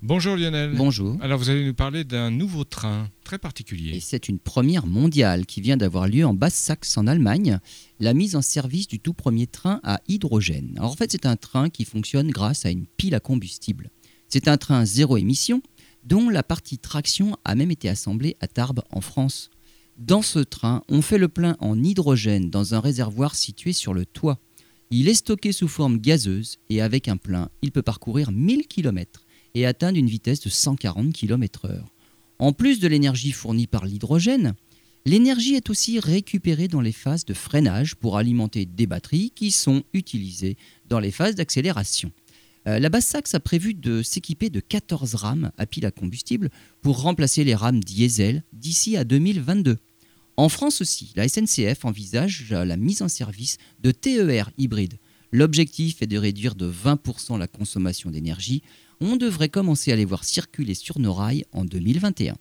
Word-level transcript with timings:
Bonjour 0.00 0.36
Lionel. 0.36 0.74
Bonjour. 0.76 1.18
Alors 1.20 1.40
vous 1.40 1.50
allez 1.50 1.64
nous 1.64 1.74
parler 1.74 2.04
d'un 2.04 2.30
nouveau 2.30 2.62
train 2.62 3.10
très 3.24 3.36
particulier. 3.36 3.96
Et 3.96 4.00
c'est 4.00 4.28
une 4.28 4.38
première 4.38 4.86
mondiale 4.86 5.44
qui 5.44 5.60
vient 5.60 5.76
d'avoir 5.76 6.06
lieu 6.06 6.24
en 6.24 6.34
Basse-Saxe 6.34 6.96
en 6.98 7.08
Allemagne, 7.08 7.58
la 7.98 8.14
mise 8.14 8.36
en 8.36 8.42
service 8.42 8.86
du 8.86 9.00
tout 9.00 9.12
premier 9.12 9.48
train 9.48 9.80
à 9.82 10.00
hydrogène. 10.06 10.74
Alors 10.76 10.92
en 10.92 10.94
fait 10.94 11.10
c'est 11.10 11.26
un 11.26 11.34
train 11.34 11.68
qui 11.68 11.84
fonctionne 11.84 12.30
grâce 12.30 12.64
à 12.64 12.70
une 12.70 12.86
pile 12.86 13.16
à 13.16 13.20
combustible. 13.20 13.90
C'est 14.28 14.46
un 14.46 14.56
train 14.56 14.84
zéro 14.84 15.16
émission 15.16 15.62
dont 16.04 16.28
la 16.28 16.44
partie 16.44 16.78
traction 16.78 17.36
a 17.44 17.56
même 17.56 17.72
été 17.72 17.88
assemblée 17.88 18.36
à 18.40 18.46
Tarbes 18.46 18.84
en 18.90 19.00
France. 19.00 19.50
Dans 19.96 20.22
ce 20.22 20.38
train, 20.38 20.84
on 20.88 21.02
fait 21.02 21.18
le 21.18 21.26
plein 21.26 21.56
en 21.58 21.82
hydrogène 21.82 22.50
dans 22.50 22.72
un 22.72 22.78
réservoir 22.78 23.34
situé 23.34 23.72
sur 23.72 23.94
le 23.94 24.06
toit. 24.06 24.38
Il 24.90 25.08
est 25.08 25.14
stocké 25.14 25.50
sous 25.50 25.66
forme 25.66 25.98
gazeuse 25.98 26.58
et 26.70 26.82
avec 26.82 27.08
un 27.08 27.16
plein, 27.16 27.48
il 27.62 27.72
peut 27.72 27.82
parcourir 27.82 28.30
1000 28.30 28.68
km 28.68 29.24
et 29.54 29.66
atteindre 29.66 29.98
une 29.98 30.08
vitesse 30.08 30.40
de 30.40 30.48
140 30.48 31.12
km/h. 31.12 31.80
En 32.38 32.52
plus 32.52 32.78
de 32.80 32.88
l'énergie 32.88 33.32
fournie 33.32 33.66
par 33.66 33.84
l'hydrogène, 33.84 34.54
l'énergie 35.04 35.54
est 35.54 35.70
aussi 35.70 35.98
récupérée 35.98 36.68
dans 36.68 36.80
les 36.80 36.92
phases 36.92 37.24
de 37.24 37.34
freinage 37.34 37.96
pour 37.96 38.16
alimenter 38.16 38.66
des 38.66 38.86
batteries 38.86 39.32
qui 39.34 39.50
sont 39.50 39.82
utilisées 39.92 40.56
dans 40.88 41.00
les 41.00 41.10
phases 41.10 41.34
d'accélération. 41.34 42.12
Euh, 42.66 42.78
la 42.78 42.88
Basse-Saxe 42.88 43.34
a 43.34 43.40
prévu 43.40 43.74
de 43.74 44.02
s'équiper 44.02 44.50
de 44.50 44.60
14 44.60 45.14
rames 45.14 45.50
à 45.56 45.66
pile 45.66 45.86
à 45.86 45.90
combustible 45.90 46.50
pour 46.82 47.00
remplacer 47.00 47.44
les 47.44 47.54
rames 47.54 47.82
diesel 47.82 48.44
d'ici 48.52 48.96
à 48.96 49.04
2022. 49.04 49.78
En 50.36 50.48
France 50.48 50.80
aussi, 50.80 51.12
la 51.16 51.26
SNCF 51.28 51.84
envisage 51.84 52.50
la 52.50 52.76
mise 52.76 53.02
en 53.02 53.08
service 53.08 53.58
de 53.80 53.90
TER 53.90 54.50
hybrides. 54.56 54.98
L'objectif 55.30 56.00
est 56.02 56.06
de 56.06 56.16
réduire 56.16 56.54
de 56.54 56.70
20% 56.70 57.38
la 57.38 57.46
consommation 57.46 58.10
d'énergie. 58.10 58.62
On 59.00 59.16
devrait 59.16 59.50
commencer 59.50 59.92
à 59.92 59.96
les 59.96 60.06
voir 60.06 60.24
circuler 60.24 60.74
sur 60.74 60.98
nos 60.98 61.12
rails 61.12 61.44
en 61.52 61.64
2021. 61.64 62.34